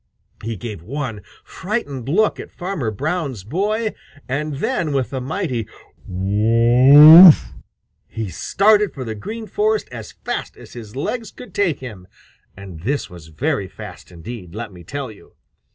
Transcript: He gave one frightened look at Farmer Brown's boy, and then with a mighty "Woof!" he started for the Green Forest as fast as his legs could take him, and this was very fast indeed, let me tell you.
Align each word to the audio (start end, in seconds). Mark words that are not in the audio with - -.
He 0.43 0.55
gave 0.55 0.81
one 0.81 1.21
frightened 1.43 2.09
look 2.09 2.39
at 2.39 2.49
Farmer 2.49 2.89
Brown's 2.89 3.43
boy, 3.43 3.93
and 4.27 4.55
then 4.55 4.93
with 4.93 5.13
a 5.13 5.21
mighty 5.21 5.67
"Woof!" 6.07 7.51
he 8.07 8.29
started 8.29 8.95
for 8.95 9.03
the 9.03 9.13
Green 9.13 9.45
Forest 9.45 9.87
as 9.91 10.13
fast 10.13 10.57
as 10.57 10.73
his 10.73 10.95
legs 10.95 11.29
could 11.29 11.53
take 11.53 11.81
him, 11.81 12.07
and 12.57 12.81
this 12.81 13.11
was 13.11 13.27
very 13.27 13.67
fast 13.67 14.11
indeed, 14.11 14.55
let 14.55 14.73
me 14.73 14.83
tell 14.83 15.11
you. 15.11 15.35